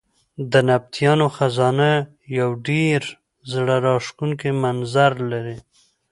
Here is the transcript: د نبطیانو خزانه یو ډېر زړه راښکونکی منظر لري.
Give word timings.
د 0.51 0.53
نبطیانو 0.69 1.27
خزانه 1.35 1.89
یو 2.39 2.49
ډېر 2.69 3.01
زړه 3.51 3.75
راښکونکی 3.85 4.49
منظر 4.63 5.11
لري. 5.31 5.57